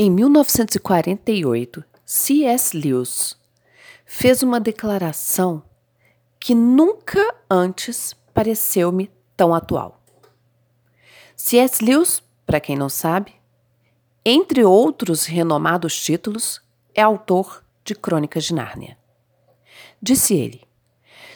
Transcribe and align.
Em 0.00 0.12
1948, 0.12 1.84
C.S. 2.06 2.76
Lewis 2.76 3.36
fez 4.06 4.44
uma 4.44 4.60
declaração 4.60 5.64
que 6.38 6.54
nunca 6.54 7.34
antes 7.50 8.14
pareceu-me 8.32 9.10
tão 9.36 9.52
atual. 9.52 10.00
C.S. 11.34 11.84
Lewis, 11.84 12.22
para 12.46 12.60
quem 12.60 12.76
não 12.76 12.88
sabe, 12.88 13.34
entre 14.24 14.64
outros 14.64 15.24
renomados 15.24 16.00
títulos, 16.00 16.62
é 16.94 17.02
autor 17.02 17.64
de 17.82 17.96
Crônicas 17.96 18.44
de 18.44 18.54
Nárnia. 18.54 18.96
Disse 20.00 20.32
ele: 20.32 20.62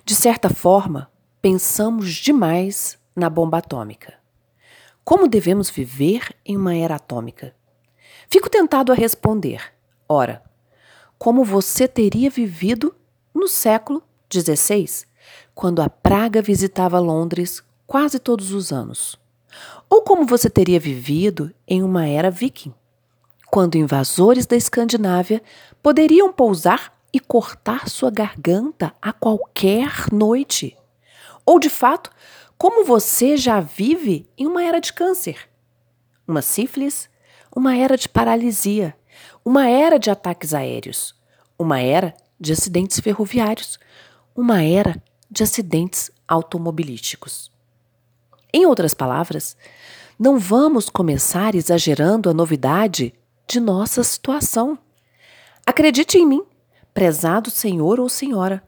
De 0.05 0.15
certa 0.15 0.49
forma, 0.49 1.11
pensamos 1.41 2.15
demais 2.15 2.97
na 3.17 3.29
bomba 3.29 3.59
atômica. 3.59 4.15
Como 5.03 5.27
devemos 5.27 5.69
viver 5.69 6.33
em 6.47 6.57
uma 6.57 6.77
era 6.77 6.95
atômica? 6.95 7.61
Fico 8.29 8.49
tentado 8.49 8.93
a 8.93 8.95
responder: 8.95 9.73
ora, 10.09 10.43
como 11.19 11.45
você 11.45 11.87
teria 11.87 12.31
vivido 12.31 12.95
no 13.35 13.47
século 13.47 14.03
XVI, 14.33 15.07
quando 15.55 15.81
a 15.83 15.89
praga 15.89 16.43
visitava 16.43 16.99
Londres 16.99 17.63
quase 17.87 18.19
todos 18.19 18.53
os 18.53 18.73
anos? 18.73 19.21
Ou 19.89 20.03
como 20.03 20.25
você 20.25 20.49
teria 20.49 20.81
vivido 20.81 21.55
em 21.69 21.83
uma 21.83 22.07
era 22.07 22.31
viking, 22.31 22.75
quando 23.51 23.77
invasores 23.77 24.47
da 24.47 24.57
Escandinávia 24.57 25.43
poderiam 25.83 26.33
pousar 26.33 26.99
e 27.13 27.21
cortar 27.21 27.89
sua 27.89 28.11
garganta 28.11 28.95
a 29.01 29.13
qualquer 29.13 30.11
noite? 30.11 30.77
Ou, 31.45 31.59
de 31.59 31.69
fato, 31.69 32.11
como 32.57 32.85
você 32.85 33.37
já 33.37 33.61
vive 33.61 34.27
em 34.39 34.47
uma 34.47 34.65
era 34.65 34.81
de 34.81 34.93
câncer, 34.93 35.49
uma 36.27 36.41
sífilis, 36.41 37.11
uma 37.55 37.77
era 37.77 37.97
de 37.97 38.09
paralisia, 38.09 38.97
uma 39.45 39.69
era 39.69 39.99
de 39.99 40.11
ataques 40.11 40.55
aéreos, 40.55 41.15
uma 41.59 41.81
era 41.81 42.15
de 42.41 42.53
acidentes 42.53 42.99
ferroviários, 42.99 43.79
uma 44.35 44.63
era 44.63 45.01
de 45.31 45.43
acidentes 45.43 46.11
automobilísticos. 46.27 47.51
Em 48.53 48.67
outras 48.67 48.95
palavras, 48.95 49.57
não 50.19 50.39
vamos 50.39 50.89
começar 50.89 51.55
exagerando 51.55 52.31
a 52.31 52.35
novidade 52.35 53.15
de 53.47 53.61
nossa 53.61 54.03
situação. 54.03 54.79
Acredite 55.67 56.19
em 56.19 56.27
mim, 56.27 56.43
prezado 56.95 57.51
senhor 57.51 58.01
ou 58.01 58.09
senhora. 58.09 58.63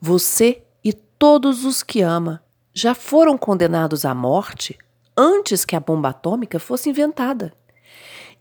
Você 0.00 0.62
e 0.82 0.92
todos 0.92 1.64
os 1.64 1.82
que 1.82 2.02
ama 2.02 2.42
já 2.74 2.94
foram 2.94 3.36
condenados 3.36 4.04
à 4.04 4.14
morte 4.14 4.78
antes 5.16 5.64
que 5.64 5.76
a 5.76 5.80
bomba 5.80 6.10
atômica 6.10 6.58
fosse 6.58 6.88
inventada. 6.90 7.52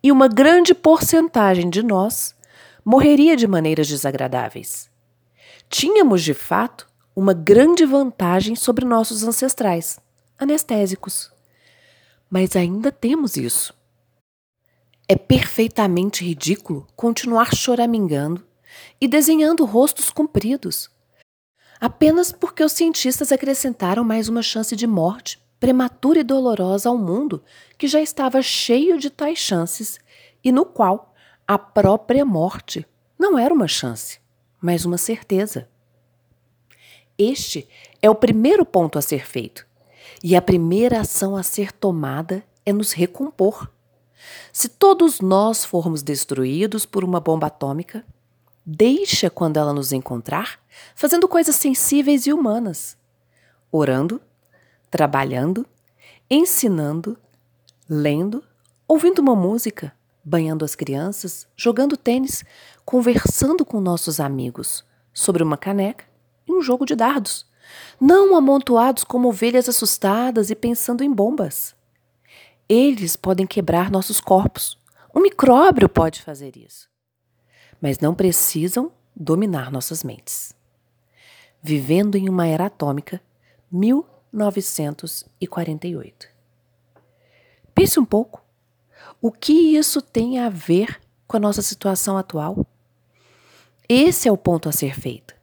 E 0.04 0.12
uma 0.12 0.28
grande 0.28 0.74
porcentagem 0.74 1.70
de 1.70 1.84
nós 1.84 2.36
morreria 2.84 3.36
de 3.36 3.48
maneiras 3.48 3.88
desagradáveis. 3.88 4.90
Tínhamos, 5.70 6.24
de 6.24 6.34
fato, 6.34 6.88
uma 7.16 7.34
grande 7.34 7.86
vantagem 7.86 8.56
sobre 8.56 8.86
nossos 8.86 9.24
ancestrais, 9.24 10.00
anestésicos. 10.40 11.32
Mas 12.30 12.56
ainda 12.56 12.92
temos 12.92 13.36
isso. 13.38 13.74
É 15.08 15.16
perfeitamente 15.16 16.24
ridículo 16.24 16.88
continuar 16.96 17.54
choramingando 17.54 18.46
e 19.00 19.08
desenhando 19.08 19.66
rostos 19.66 20.10
compridos, 20.10 20.90
apenas 21.80 22.32
porque 22.32 22.64
os 22.64 22.72
cientistas 22.72 23.32
acrescentaram 23.32 24.04
mais 24.04 24.30
uma 24.30 24.42
chance 24.42 24.76
de 24.76 24.88
morte 24.88 25.41
prematura 25.62 26.22
e 26.22 26.23
dolorosa 26.23 26.90
ao 26.90 26.98
mundo 26.98 27.44
que 27.78 27.88
já 27.88 28.02
estava 28.02 28.42
cheio 28.42 28.98
de 28.98 29.12
tais 29.12 29.38
chances 29.38 30.00
e 30.44 30.52
no 30.52 30.66
qual 30.66 31.14
a 31.48 31.56
própria 31.58 32.26
morte 32.26 32.84
não 33.17 33.38
era 33.38 33.54
uma 33.54 33.67
chance, 33.67 34.20
mas 34.59 34.86
uma 34.86 34.98
certeza. 34.98 35.70
Este 37.16 37.67
é 38.02 38.10
o 38.10 38.16
primeiro 38.16 38.66
ponto 38.66 38.98
a 38.98 39.04
ser 39.04 39.27
feito, 39.27 39.67
e 40.23 40.36
a 40.36 40.42
primeira 40.42 41.02
ação 41.02 41.36
a 41.38 41.44
ser 41.44 41.72
tomada 41.72 42.43
é 42.66 42.73
nos 42.73 42.92
recompor. 42.92 43.70
Se 44.52 44.67
todos 44.67 45.22
nós 45.22 45.64
formos 45.64 46.02
destruídos 46.02 46.88
por 46.88 47.04
uma 47.04 47.20
bomba 47.20 47.48
atômica, 47.48 48.04
deixa 48.66 49.30
quando 49.30 49.58
ela 49.58 49.73
nos 49.73 49.92
encontrar 49.92 50.60
fazendo 50.95 51.28
coisas 51.28 51.55
sensíveis 51.55 52.26
e 52.26 52.33
humanas, 52.33 52.98
orando, 53.72 54.20
trabalhando, 54.92 55.66
ensinando, 56.30 57.18
lendo, 57.90 58.44
ouvindo 58.86 59.20
uma 59.20 59.36
música, 59.36 59.96
banhando 60.24 60.66
as 60.66 60.76
crianças, 60.76 61.48
jogando 61.56 61.96
tênis, 61.96 62.44
conversando 62.86 63.66
com 63.66 63.80
nossos 63.80 64.20
amigos 64.20 64.86
sobre 65.14 65.42
uma 65.42 65.58
caneca 65.58 66.06
e 66.46 66.52
um 66.52 66.62
jogo 66.62 66.86
de 66.86 66.94
dardos, 66.94 67.50
não 68.00 68.36
amontoados 68.36 69.06
como 69.06 69.30
ovelhas 69.30 69.70
assustadas 69.70 70.50
e 70.50 70.56
pensando 70.56 71.04
em 71.04 71.12
bombas. 71.12 71.73
Eles 72.68 73.16
podem 73.16 73.48
quebrar 73.48 73.90
nossos 73.90 74.20
corpos. 74.20 74.78
Um 75.16 75.22
micróbio 75.22 75.88
pode 75.88 76.22
fazer 76.22 76.58
isso. 76.58 76.90
Mas 77.82 78.00
não 78.00 78.14
precisam 78.14 78.92
dominar 79.16 79.72
nossas 79.72 80.04
mentes. 80.04 80.54
Vivendo 81.62 82.16
em 82.16 82.28
uma 82.28 82.48
era 82.48 82.66
atômica, 82.66 83.22
1948. 84.31 86.27
Pense 87.73 87.99
um 87.99 88.05
pouco. 88.05 88.43
O 89.21 89.31
que 89.31 89.75
isso 89.75 90.02
tem 90.02 90.39
a 90.39 90.49
ver 90.49 90.99
com 91.27 91.37
a 91.37 91.39
nossa 91.39 91.61
situação 91.61 92.17
atual? 92.17 92.65
Esse 93.87 94.27
é 94.27 94.31
o 94.31 94.37
ponto 94.37 94.69
a 94.69 94.71
ser 94.71 94.99
feito. 94.99 95.33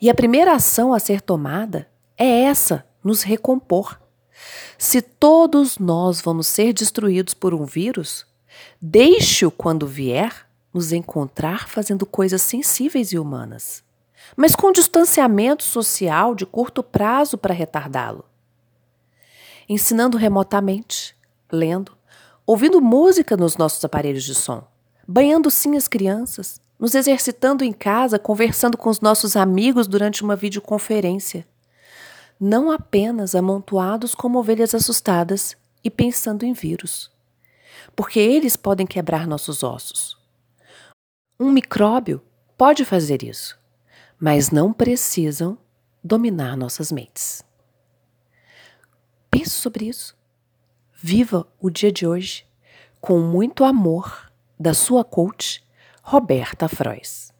E 0.00 0.08
a 0.08 0.14
primeira 0.14 0.54
ação 0.54 0.92
a 0.92 0.98
ser 0.98 1.20
tomada 1.20 1.88
é 2.16 2.42
essa: 2.42 2.86
nos 3.02 3.22
recompor. 3.22 4.00
Se 4.76 5.02
todos 5.02 5.78
nós 5.78 6.20
vamos 6.20 6.46
ser 6.46 6.72
destruídos 6.72 7.34
por 7.34 7.52
um 7.52 7.64
vírus, 7.64 8.24
deixe-o 8.80 9.50
quando 9.50 9.86
vier 9.86 10.48
nos 10.72 10.92
encontrar 10.92 11.68
fazendo 11.68 12.06
coisas 12.06 12.42
sensíveis 12.42 13.12
e 13.12 13.18
humanas, 13.18 13.82
mas 14.36 14.54
com 14.54 14.72
distanciamento 14.72 15.62
social 15.62 16.34
de 16.34 16.46
curto 16.46 16.82
prazo 16.82 17.36
para 17.36 17.54
retardá-lo. 17.54 18.24
Ensinando 19.68 20.16
remotamente, 20.16 21.16
lendo, 21.50 21.96
ouvindo 22.46 22.80
música 22.80 23.36
nos 23.36 23.56
nossos 23.56 23.84
aparelhos 23.84 24.24
de 24.24 24.34
som, 24.34 24.66
banhando 25.06 25.50
sim 25.50 25.76
as 25.76 25.88
crianças, 25.88 26.60
nos 26.78 26.94
exercitando 26.94 27.64
em 27.64 27.72
casa, 27.72 28.18
conversando 28.18 28.78
com 28.78 28.88
os 28.88 29.00
nossos 29.00 29.36
amigos 29.36 29.86
durante 29.86 30.22
uma 30.22 30.36
videoconferência. 30.36 31.46
Não 32.40 32.70
apenas 32.70 33.34
amontoados 33.34 34.14
como 34.14 34.38
ovelhas 34.38 34.74
assustadas 34.74 35.56
e 35.82 35.90
pensando 35.90 36.44
em 36.44 36.52
vírus. 36.52 37.10
Porque 37.96 38.20
eles 38.20 38.56
podem 38.56 38.86
quebrar 38.86 39.26
nossos 39.26 39.64
ossos. 39.64 40.16
Um 41.38 41.50
micróbio 41.50 42.22
pode 42.56 42.84
fazer 42.84 43.22
isso, 43.22 43.58
mas 44.20 44.50
não 44.50 44.72
precisam 44.72 45.58
dominar 46.02 46.56
nossas 46.56 46.90
mentes. 46.90 47.44
Pense 49.30 49.50
sobre 49.50 49.86
isso. 49.86 50.16
Viva 50.92 51.46
o 51.60 51.70
dia 51.70 51.92
de 51.92 52.06
hoje 52.06 52.46
com 53.00 53.20
muito 53.20 53.64
amor 53.64 54.32
da 54.58 54.74
sua 54.74 55.04
coach, 55.04 55.64
Roberta 56.02 56.68
Frois. 56.68 57.32